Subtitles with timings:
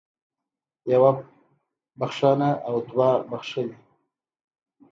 [0.93, 1.11] يوه
[1.99, 2.31] پښه
[2.67, 3.63] او دوه پښې